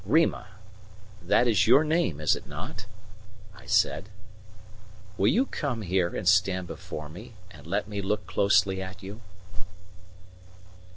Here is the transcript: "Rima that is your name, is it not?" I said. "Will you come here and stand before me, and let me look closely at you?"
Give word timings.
"Rima 0.03 0.47
that 1.21 1.47
is 1.47 1.67
your 1.67 1.83
name, 1.83 2.19
is 2.19 2.35
it 2.35 2.47
not?" 2.47 2.87
I 3.55 3.67
said. 3.67 4.09
"Will 5.15 5.27
you 5.27 5.45
come 5.45 5.83
here 5.83 6.15
and 6.15 6.27
stand 6.27 6.65
before 6.65 7.07
me, 7.07 7.33
and 7.51 7.67
let 7.67 7.87
me 7.87 8.01
look 8.01 8.25
closely 8.25 8.81
at 8.81 9.03
you?" 9.03 9.21